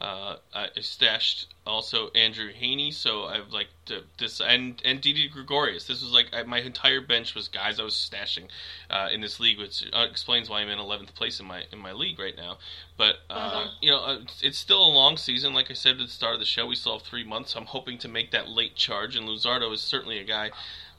[0.02, 5.88] Uh, I stashed also Andrew Heaney, so I've like to, this and and Didi Gregorius.
[5.88, 8.48] This was like I, my entire bench was guys I was stashing
[8.90, 11.80] uh, in this league, which uh, explains why I'm in 11th place in my in
[11.80, 12.60] my league right now.
[12.96, 13.68] But uh, uh-huh.
[13.82, 15.54] you know, it's still a long season.
[15.54, 17.52] Like I said at the start of the show, we still have three months.
[17.52, 20.52] So I'm hoping to make that late charge, and Luzardo is certainly a guy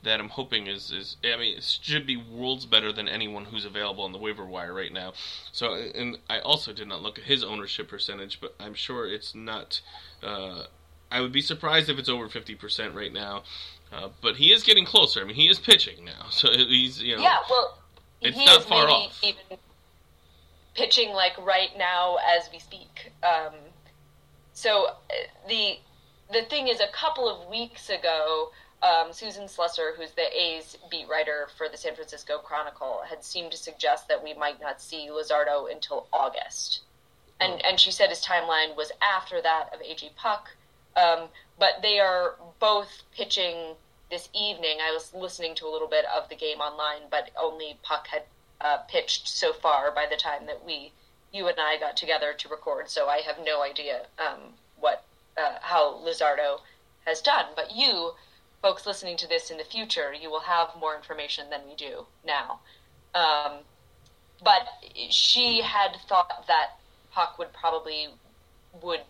[0.03, 3.65] that I'm hoping is is I mean it should be worlds better than anyone who's
[3.65, 5.13] available on the waiver wire right now.
[5.53, 9.35] So and I also did not look at his ownership percentage, but I'm sure it's
[9.35, 9.81] not.
[10.23, 10.65] Uh,
[11.11, 13.43] I would be surprised if it's over fifty percent right now.
[13.93, 15.21] Uh, but he is getting closer.
[15.21, 17.23] I mean, he is pitching now, so he's you know.
[17.23, 17.79] Yeah, well,
[18.21, 19.19] it's not far off.
[19.23, 19.59] Even
[20.75, 23.13] pitching like right now as we speak.
[23.23, 23.55] Um,
[24.53, 24.93] so uh,
[25.49, 25.79] the
[26.33, 28.51] the thing is, a couple of weeks ago,
[28.83, 33.53] um, Susan Slusser, who's the A's beat writer for the San Francisco Chronicle, had seemed
[33.53, 36.81] to suggest that we might not see Luzardo until August.
[37.41, 37.69] And, oh.
[37.69, 40.13] and she said his timeline was after that of A.J.
[40.17, 40.49] Puk.
[40.97, 43.75] Um, but they are both pitching
[44.11, 44.79] this evening.
[44.83, 48.23] I was listening to a little bit of the game online, but only Puk had
[48.61, 50.93] uh, pitched so far by the time that we,
[51.33, 52.89] you and I, got together to record.
[52.89, 55.05] So I have no idea um, what
[55.37, 56.61] uh, how Luzardo
[57.07, 57.47] has done.
[57.55, 58.13] But you
[58.63, 62.07] folks listening to this in the future, you will have more information than we do
[62.25, 62.61] now.
[63.15, 63.59] Um,
[64.43, 64.69] but
[65.11, 66.79] she had thought that
[67.13, 68.09] Puk would probably
[68.83, 69.01] would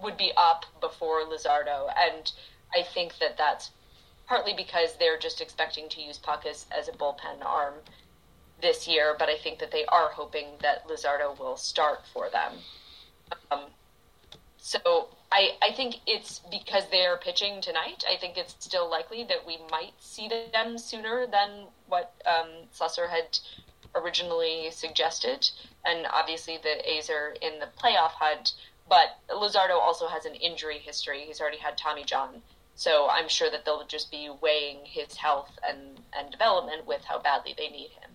[0.00, 2.32] would be up before Luzardo, and
[2.74, 3.70] I think that that's
[4.26, 7.74] partly because they're just expecting to use Puk as, as a bullpen arm
[8.62, 9.14] this year.
[9.18, 12.52] But I think that they are hoping that Luzardo will start for them.
[13.50, 13.64] Um,
[14.56, 18.04] so I, I think it's because they're pitching tonight.
[18.10, 22.66] I think it's still likely that we might see them sooner than what um,
[23.08, 23.38] had
[23.94, 25.48] originally suggested.
[25.84, 28.54] And obviously, the A's are in the playoff hunt.
[28.88, 31.20] But Luzardo also has an injury history.
[31.20, 32.42] He's already had Tommy John.
[32.74, 37.20] So I'm sure that they'll just be weighing his health and, and development with how
[37.20, 38.10] badly they need him.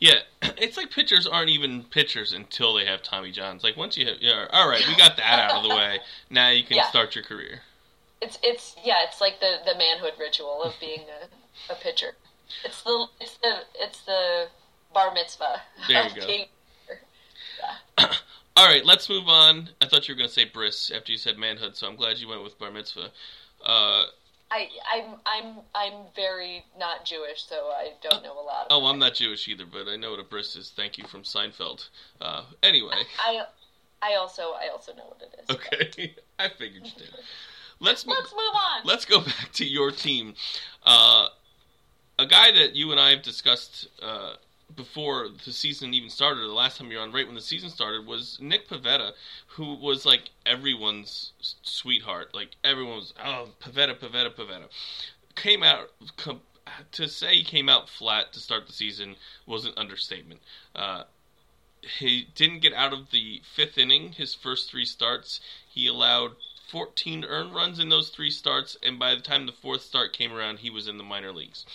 [0.00, 3.62] Yeah, it's like pitchers aren't even pitchers until they have Tommy Johns.
[3.62, 5.98] Like once you have, yeah, all right, we got that out of the way.
[6.30, 6.88] Now you can yeah.
[6.88, 7.60] start your career.
[8.20, 12.12] It's it's yeah, it's like the the manhood ritual of being a, a pitcher.
[12.64, 14.48] It's the it's the it's the
[14.92, 15.62] bar mitzvah.
[15.86, 16.26] There you go.
[17.98, 18.06] Yeah.
[18.56, 19.68] all right, let's move on.
[19.80, 22.18] I thought you were going to say bris after you said manhood, so I'm glad
[22.18, 23.10] you went with bar mitzvah.
[23.64, 24.04] Uh,
[24.50, 28.66] I, I'm I'm I'm very not Jewish, so I don't know a lot.
[28.70, 30.72] oh, I'm not Jewish either, but I know what a bris is.
[30.74, 31.88] Thank you from Seinfeld.
[32.20, 33.42] Uh, anyway, I
[34.02, 35.56] I also I also know what it is.
[35.56, 37.10] Okay, I figured you did.
[37.78, 38.84] Let's move, let's move on.
[38.84, 40.34] Let's go back to your team.
[40.84, 41.28] Uh,
[42.18, 44.34] a guy that you and I have discussed uh,
[44.76, 47.70] before the season even started, the last time you were on, right when the season
[47.70, 49.12] started, was Nick Pivetta,
[49.48, 52.34] who was like everyone's sweetheart.
[52.34, 54.68] Like everyone was, oh, Pivetta, Pivetta, Pivetta.
[55.34, 55.90] Came out
[56.92, 60.40] to say he came out flat to start the season was an understatement.
[60.74, 61.04] Uh,
[61.98, 64.12] he didn't get out of the fifth inning.
[64.12, 66.32] His first three starts, he allowed
[66.70, 70.32] 14 earned runs in those three starts, and by the time the fourth start came
[70.32, 71.66] around, he was in the minor leagues.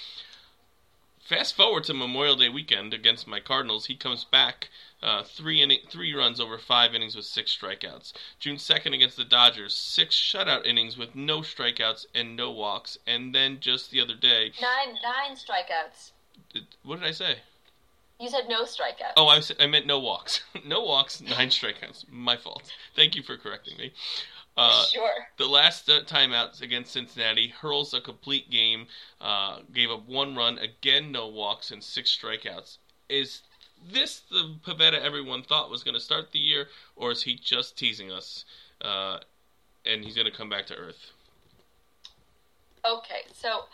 [1.25, 4.69] Fast forward to Memorial Day weekend against my Cardinals, he comes back
[5.01, 8.13] uh, three inning, three runs over five innings with six strikeouts.
[8.39, 13.33] June second against the Dodgers, six shutout innings with no strikeouts and no walks, and
[13.33, 16.11] then just the other day, nine nine strikeouts.
[16.83, 17.37] What did I say?
[18.19, 19.13] You said no strikeouts.
[19.17, 20.41] Oh, I, I meant no walks.
[20.63, 22.05] no walks, nine strikeouts.
[22.07, 22.71] My fault.
[22.95, 23.93] Thank you for correcting me.
[24.57, 25.27] Uh, sure.
[25.37, 28.87] The last uh, timeout against Cincinnati hurls a complete game,
[29.19, 32.77] uh, gave up one run, again no walks and six strikeouts.
[33.09, 33.41] Is
[33.91, 37.77] this the Pivetta everyone thought was going to start the year, or is he just
[37.77, 38.45] teasing us,
[38.81, 39.19] uh,
[39.85, 41.11] and he's going to come back to earth?
[42.85, 43.65] Okay, so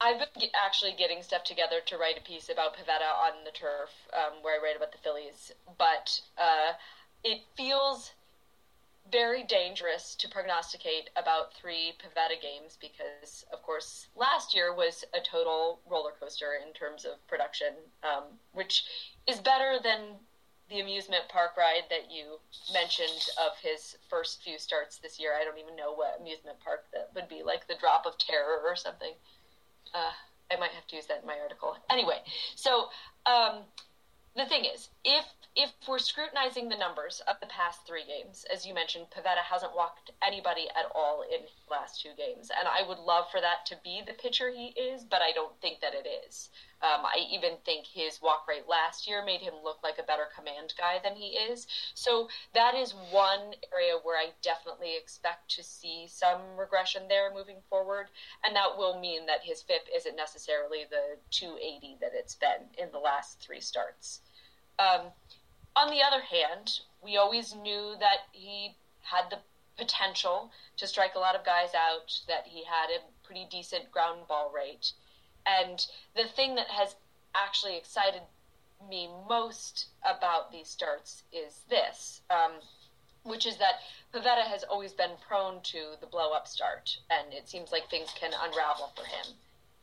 [0.00, 3.90] I've been actually getting stuff together to write a piece about Pivetta on the turf,
[4.12, 5.52] um, where I write about the Phillies.
[5.76, 6.74] But uh,
[7.24, 8.12] it feels
[9.12, 15.20] very dangerous to prognosticate about three Pivetta games because, of course, last year was a
[15.20, 18.84] total roller coaster in terms of production, um, which
[19.26, 20.16] is better than
[20.70, 22.38] the amusement park ride that you
[22.72, 25.32] mentioned of his first few starts this year.
[25.38, 28.60] I don't even know what amusement park that would be, like the drop of terror
[28.64, 29.12] or something.
[29.94, 30.12] Uh,
[30.50, 31.76] I might have to use that in my article.
[31.90, 32.18] Anyway,
[32.54, 32.88] so
[33.26, 33.64] um,
[34.36, 35.24] the thing is, if
[35.56, 39.76] if we're scrutinizing the numbers of the past three games, as you mentioned, Pivetta hasn't
[39.76, 43.64] walked anybody at all in the last two games, and I would love for that
[43.66, 46.50] to be the pitcher he is, but I don't think that it is.
[46.82, 50.26] Um, I even think his walk rate last year made him look like a better
[50.34, 51.68] command guy than he is.
[51.94, 57.62] So that is one area where I definitely expect to see some regression there moving
[57.70, 58.08] forward,
[58.42, 62.90] and that will mean that his FIP isn't necessarily the 280 that it's been in
[62.90, 64.20] the last three starts.
[64.78, 65.12] Um,
[65.76, 69.38] on the other hand, we always knew that he had the
[69.76, 74.20] potential to strike a lot of guys out, that he had a pretty decent ground
[74.28, 74.92] ball rate.
[75.46, 75.84] And
[76.16, 76.94] the thing that has
[77.34, 78.22] actually excited
[78.88, 82.52] me most about these starts is this, um,
[83.24, 83.80] which is that
[84.12, 88.10] Pivetta has always been prone to the blow up start, and it seems like things
[88.18, 89.34] can unravel for him.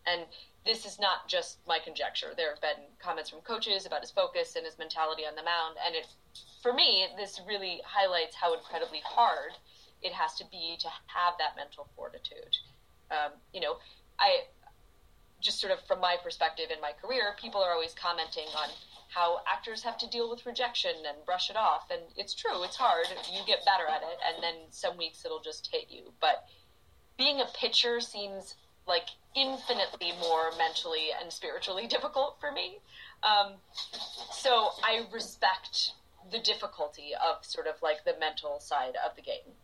[0.06, 0.22] And
[0.66, 2.34] this is not just my conjecture.
[2.36, 5.78] There have been comments from coaches about his focus and his mentality on the mound,
[5.86, 6.08] and it,
[6.62, 9.54] for me, this really highlights how incredibly hard
[10.02, 12.58] it has to be to have that mental fortitude.
[13.10, 13.78] Um, you know,
[14.20, 14.46] I
[15.42, 18.70] just sort of from my perspective in my career, people are always commenting on
[19.10, 22.64] how actors have to deal with rejection and brush it off, and it's true.
[22.64, 23.08] It's hard.
[23.34, 26.14] You get better at it, and then some weeks it'll just hit you.
[26.22, 26.46] But
[27.18, 28.56] being a pitcher seems
[28.92, 32.80] like infinitely more mentally and spiritually difficult for me.
[33.24, 33.54] Um,
[34.32, 35.94] so I respect
[36.32, 39.56] the difficulty of sort of like the mental side of the game.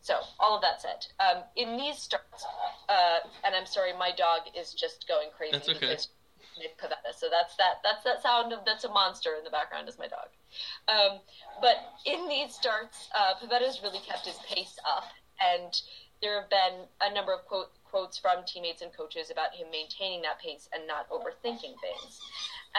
[0.00, 2.44] So all of that said, um, in these starts,
[2.88, 5.52] uh, and I'm sorry, my dog is just going crazy.
[5.52, 5.96] That's okay.
[7.14, 7.78] So that's that.
[7.84, 10.28] That's that sound of that's a monster in the background is my dog.
[10.88, 11.20] Um,
[11.60, 15.04] but in these starts, uh, Pivetta's really kept his pace up,
[15.38, 15.80] and
[16.22, 20.22] there have been a number of quote, quotes from teammates and coaches about him maintaining
[20.22, 22.20] that pace and not overthinking things.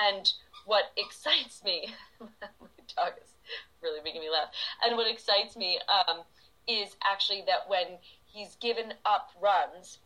[0.07, 0.31] And
[0.65, 2.47] what excites me, my
[2.95, 3.33] dog is
[3.81, 4.49] really making me laugh.
[4.85, 6.21] And what excites me um,
[6.67, 9.99] is actually that when he's given up runs,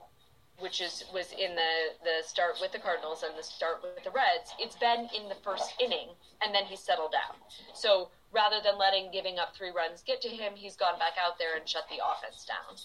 [0.60, 4.12] which is was in the the start with the Cardinals and the start with the
[4.12, 6.10] Reds, it's been in the first inning,
[6.42, 7.36] and then he's settled down.
[7.74, 11.38] So rather than letting giving up three runs get to him, he's gone back out
[11.38, 12.78] there and shut the offense down.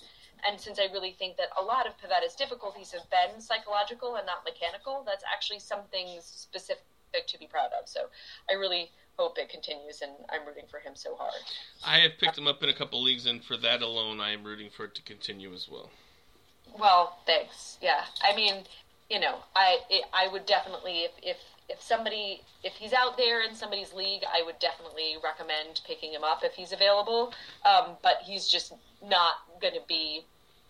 [0.47, 4.27] And since I really think that a lot of Pivetta's difficulties have been psychological and
[4.27, 6.85] not mechanical, that's actually something specific
[7.27, 7.89] to be proud of.
[7.89, 8.07] So
[8.51, 11.43] I really hope it continues, and I'm rooting for him so hard.
[11.85, 14.45] I have picked him up in a couple leagues, and for that alone, I am
[14.45, 15.91] rooting for it to continue as well.
[16.79, 17.79] Well, thanks.
[17.81, 18.65] Yeah, I mean,
[19.11, 21.37] you know, I it, I would definitely if if
[21.69, 26.25] if somebody if he's out there in somebody's league, I would definitely recommend picking him
[26.25, 27.33] up if he's available.
[27.65, 30.25] Um, but he's just not going to be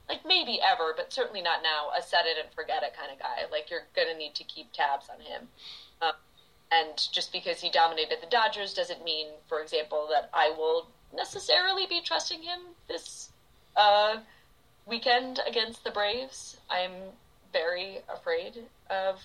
[0.08, 3.18] like maybe ever, but certainly not now a set it and forget it kind of
[3.18, 3.44] guy.
[3.50, 5.48] Like you're going to need to keep tabs on him.
[6.00, 6.12] Um,
[6.70, 11.86] and just because he dominated the Dodgers doesn't mean, for example, that I will necessarily
[11.86, 13.30] be trusting him this
[13.76, 14.16] uh,
[14.86, 16.58] weekend against the Braves.
[16.70, 16.92] I'm
[17.52, 19.20] very afraid of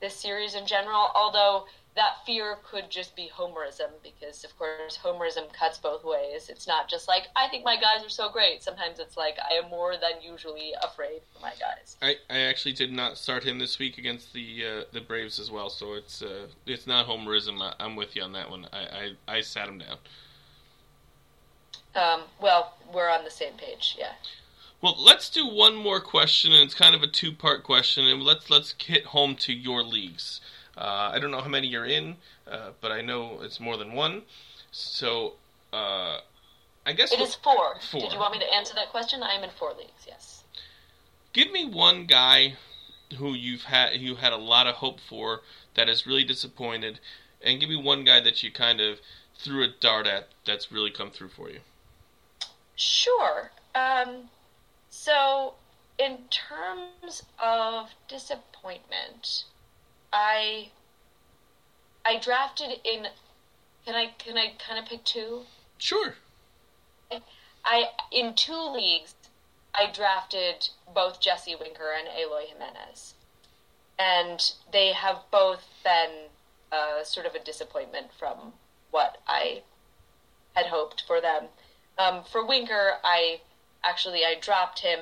[0.00, 5.52] this series in general, although that fear could just be homerism because of course homerism
[5.52, 6.48] cuts both ways.
[6.48, 8.62] It's not just like i think my guys are so great.
[8.62, 11.96] Sometimes it's like i am more than usually afraid for my guys.
[12.02, 15.50] I, I actually did not start him this week against the uh, the braves as
[15.50, 17.60] well so it's uh, it's not homerism.
[17.60, 18.68] I, am with you on that one.
[18.72, 19.96] I, I, I sat him down.
[21.94, 24.12] Um, well we're on the same page yeah.
[24.82, 28.50] Well, let's do one more question, and it's kind of a two-part question, and let's
[28.50, 30.42] let's hit home to your leagues.
[30.76, 32.16] Uh, I don't know how many you're in,
[32.50, 34.22] uh, but I know it's more than one.
[34.72, 35.34] So,
[35.72, 36.18] uh,
[36.84, 37.76] I guess it is four.
[37.90, 38.00] four.
[38.00, 39.22] Did you want me to answer that question?
[39.22, 40.04] I am in four leagues.
[40.06, 40.44] Yes.
[41.32, 42.54] Give me one guy
[43.18, 45.42] who you've had you had a lot of hope for
[45.74, 47.00] that is really disappointed,
[47.42, 49.00] and give me one guy that you kind of
[49.38, 51.60] threw a dart at that's really come through for you.
[52.76, 53.50] Sure.
[53.74, 54.28] Um,
[54.90, 55.54] so,
[55.98, 59.44] in terms of disappointment,
[60.18, 60.70] I
[62.06, 63.06] I drafted in.
[63.84, 65.42] Can I can I kind of pick two?
[65.76, 66.14] Sure.
[67.64, 69.14] I in two leagues,
[69.74, 73.14] I drafted both Jesse Winker and Eloy Jimenez.
[73.98, 76.28] and they have both been
[76.72, 78.52] uh, sort of a disappointment from
[78.90, 79.62] what I
[80.54, 81.48] had hoped for them.
[81.98, 83.40] Um, for Winker, I
[83.86, 84.98] actually I dropped him,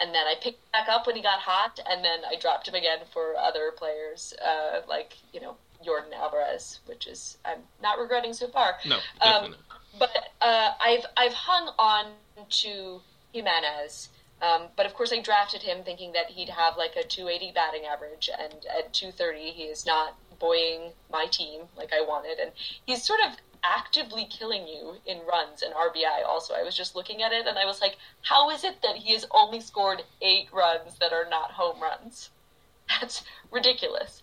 [0.00, 2.74] and then I picked back up when he got hot, and then I dropped him
[2.74, 5.56] again for other players, uh, like you know
[5.86, 8.76] Yordan Alvarez, which is I'm not regretting so far.
[8.86, 9.56] No, definitely.
[9.56, 10.10] Um, but
[10.40, 12.06] uh, I've I've hung on
[12.48, 13.00] to
[13.32, 14.08] Jimenez.
[14.42, 17.86] Um, but of course, I drafted him thinking that he'd have like a 280 batting
[17.86, 22.38] average, and at 230, he is not buoying my team like I wanted.
[22.38, 22.50] And
[22.84, 26.26] he's sort of actively killing you in runs and RBI.
[26.28, 28.96] Also, I was just looking at it and I was like, how is it that
[28.96, 32.30] he has only scored eight runs that are not home runs?
[33.00, 34.22] That's ridiculous.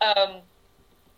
[0.00, 0.42] Um,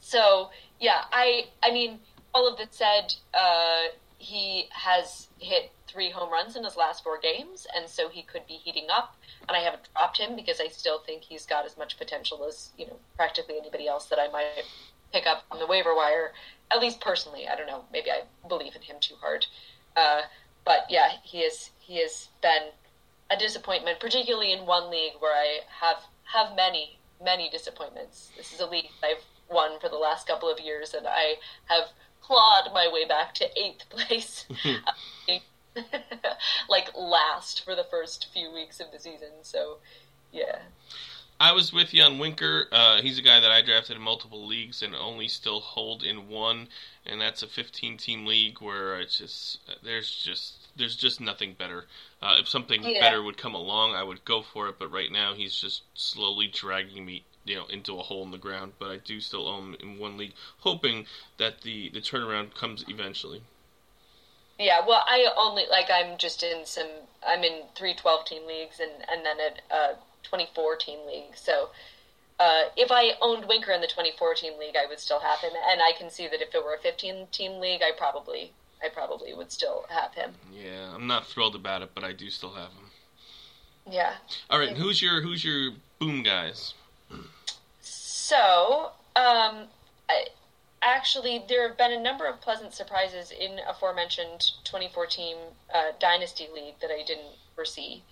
[0.00, 0.50] so
[0.80, 1.98] yeah, I I mean,
[2.34, 7.18] all of that said, uh, he has hit three home runs in his last four
[7.18, 9.16] games, and so he could be heating up.
[9.48, 12.70] And I haven't dropped him because I still think he's got as much potential as
[12.76, 14.64] you know practically anybody else that I might
[15.12, 16.32] pick up on the waiver wire.
[16.70, 17.84] At least personally, I don't know.
[17.92, 19.46] Maybe I believe in him too hard.
[19.96, 20.22] Uh,
[20.64, 22.70] but yeah, he is he has been
[23.30, 28.30] a disappointment, particularly in one league where I have have many many disappointments.
[28.36, 31.34] This is a league I've won for the last couple of years, and I
[31.66, 31.88] have
[32.20, 34.46] clawed my way back to eighth place,
[36.68, 39.30] like last for the first few weeks of the season.
[39.42, 39.78] So,
[40.32, 40.58] yeah.
[41.40, 42.68] I was with you on Winker.
[42.70, 46.28] Uh, he's a guy that I drafted in multiple leagues and only still hold in
[46.28, 46.68] one,
[47.04, 51.86] and that's a 15-team league where it's just there's just there's just nothing better.
[52.22, 53.00] Uh, if something yeah.
[53.00, 54.76] better would come along, I would go for it.
[54.78, 58.38] But right now, he's just slowly dragging me you know into a hole in the
[58.38, 58.74] ground.
[58.78, 61.06] But I do still own him in one league, hoping
[61.38, 63.42] that the the turnaround comes eventually.
[64.58, 66.88] Yeah, well, I only like I'm just in some.
[67.26, 69.94] I'm in three 12 team leagues and and then a, a
[70.24, 71.36] 24 team league.
[71.36, 71.70] So
[72.40, 75.52] uh, if I owned Winker in the 24 team league, I would still have him.
[75.70, 78.52] And I can see that if it were a 15 team league, I probably
[78.82, 80.34] I probably would still have him.
[80.52, 82.90] Yeah, I'm not thrilled about it, but I do still have him.
[83.90, 84.14] Yeah.
[84.50, 86.74] All right, who's your who's your boom guys?
[87.80, 89.66] So, um,
[90.08, 90.26] I,
[90.82, 95.36] actually, there have been a number of pleasant surprises in aforementioned 2014
[95.74, 98.02] uh, Dynasty League that I didn't foresee.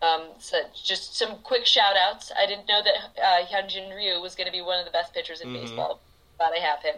[0.00, 2.30] Um, so just some quick shout outs.
[2.36, 5.12] I didn't know that uh, Hyunjin Ryu was going to be one of the best
[5.12, 5.62] pitchers in mm-hmm.
[5.62, 6.00] baseball.
[6.38, 6.96] Glad I have him.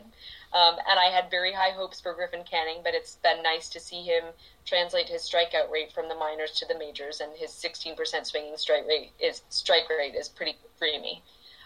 [0.52, 3.80] Um, and I had very high hopes for Griffin Canning, but it's been nice to
[3.80, 4.24] see him
[4.66, 8.86] translate his strikeout rate from the minors to the majors, and his 16% swinging strike
[8.86, 11.22] rate is strike rate is pretty dreamy.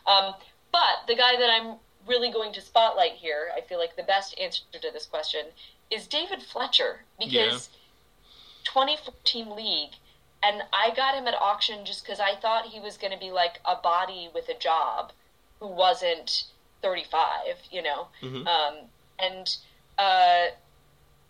[0.07, 0.35] Um,
[0.70, 1.76] but the guy that I'm
[2.07, 5.47] really going to spotlight here, I feel like the best answer to this question
[5.91, 8.70] is David Fletcher because yeah.
[8.70, 9.93] 2014 league,
[10.45, 13.30] and I got him at auction just because I thought he was going to be
[13.30, 15.12] like a body with a job
[15.61, 16.45] who wasn't
[16.82, 17.30] 35,
[17.70, 18.09] you know.
[18.22, 18.47] Mm-hmm.
[18.47, 18.74] Um,
[19.18, 19.57] and
[19.99, 20.47] uh,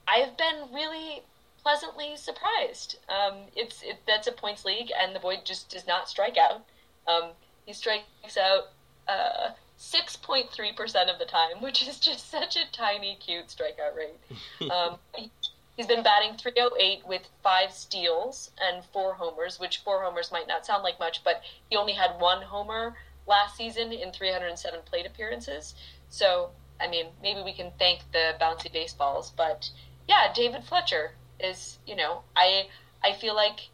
[0.09, 1.23] I've been really
[1.63, 2.99] pleasantly surprised.
[3.09, 6.65] Um, it's it, that's a points league, and the boy just does not strike out.
[7.07, 7.31] Um,
[7.67, 8.71] he strikes out
[9.09, 14.19] uh, 6.3% of the time, which is just such a tiny, cute strikeout rate.
[14.71, 15.31] Um, he,
[15.79, 20.65] has been batting 308 with five steals and four homers, which four homers might not
[20.65, 22.95] sound like much, but he only had one homer
[23.27, 25.75] last season in 307 plate appearances.
[26.09, 26.51] So,
[26.81, 29.71] I mean, maybe we can thank the bouncy baseballs, but
[30.09, 32.69] yeah, David Fletcher is, you know, I
[33.03, 33.69] I feel like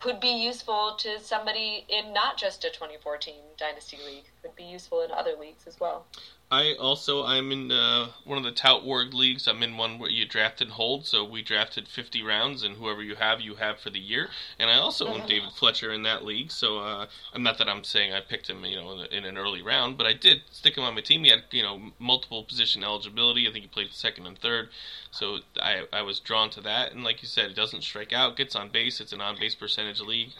[0.00, 4.24] could be useful to somebody in not just a 2014 Dynasty League.
[4.42, 6.06] Could be useful in other leagues as well.
[6.52, 9.46] I also I'm in uh, one of the Tout Wars leagues.
[9.46, 11.06] I'm in one where you draft and hold.
[11.06, 14.30] So we drafted 50 rounds, and whoever you have, you have for the year.
[14.58, 16.50] And I also own David Fletcher in that league.
[16.50, 19.62] So uh, I'm not that I'm saying I picked him, you know, in, an early
[19.62, 21.22] round, but I did stick him on my team.
[21.22, 23.48] He had you know multiple position eligibility.
[23.48, 24.70] I think he played second and third.
[25.12, 26.90] So I I was drawn to that.
[26.90, 29.00] And like you said, he doesn't strike out, gets on base.
[29.00, 30.30] It's an on base percentage league.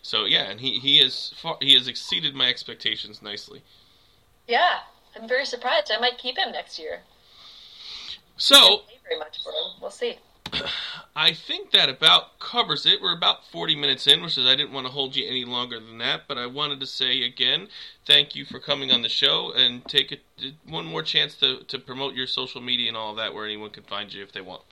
[0.00, 3.62] So yeah, and he he is far, he has exceeded my expectations nicely.
[4.46, 4.78] Yeah,
[5.16, 5.90] I'm very surprised.
[5.94, 7.00] I might keep him next year.
[8.36, 9.80] So very much for him.
[9.80, 10.16] We'll see.
[11.16, 13.00] I think that about covers it.
[13.00, 15.80] We're about 40 minutes in, which is I didn't want to hold you any longer
[15.80, 17.68] than that, but I wanted to say again,
[18.04, 20.20] thank you for coming on the show and take it
[20.68, 23.70] one more chance to, to promote your social media and all of that where anyone
[23.70, 24.62] can find you if they want.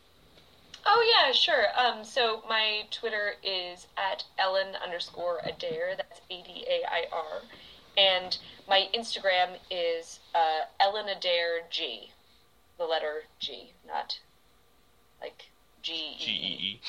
[0.86, 1.66] Oh yeah, sure.
[1.78, 5.94] Um, so my Twitter is at Ellen underscore Adair.
[5.96, 7.42] That's A D A I R,
[7.96, 8.38] and
[8.68, 12.10] my Instagram is uh, Ellen Adair G,
[12.78, 14.20] the letter G, not
[15.20, 15.46] like
[15.82, 16.80] G E E.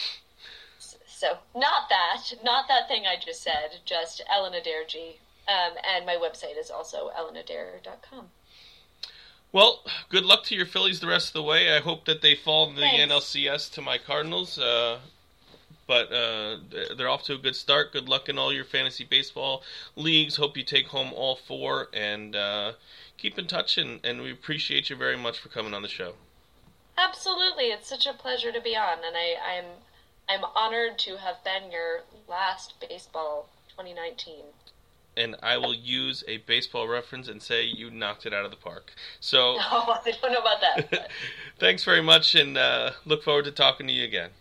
[1.08, 3.80] So not that, not that thing I just said.
[3.86, 5.18] Just Ellen Adair G.
[5.48, 8.30] Um, and my website is also ellenadair.com.
[9.52, 11.74] Well, good luck to your Phillies the rest of the way.
[11.76, 13.14] I hope that they fall in the Thanks.
[13.14, 14.60] NLCS to my Cardinals.
[14.60, 15.00] Uh,
[15.88, 16.58] but uh,
[16.98, 17.94] they're off to a good start.
[17.94, 19.64] Good luck in all your fantasy baseball
[19.96, 20.36] leagues.
[20.36, 22.74] Hope you take home all four and uh,
[23.18, 23.78] keep in touch.
[23.78, 26.14] And, and we appreciate you very much for coming on the show.
[26.98, 29.66] Absolutely, it's such a pleasure to be on, and I, I'm
[30.28, 34.36] I'm honored to have been your last baseball 2019.
[35.18, 38.58] And I will use a baseball reference and say you knocked it out of the
[38.58, 38.94] park.
[39.20, 41.10] So Oh, I don't know about that.
[41.60, 44.32] thanks very much, and uh, look forward to talking to you again.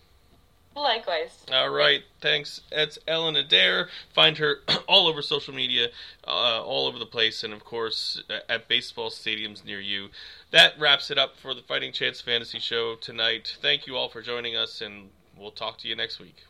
[0.76, 1.44] Likewise.
[1.52, 2.60] All right, thanks.
[2.70, 3.88] That's Ellen Adair.
[4.12, 4.56] Find her
[4.88, 5.88] all over social media,
[6.26, 10.08] uh, all over the place, and of course at baseball stadiums near you.
[10.50, 13.56] That wraps it up for the Fighting Chance Fantasy Show tonight.
[13.60, 16.44] Thank you all for joining us, and we'll talk to you next week.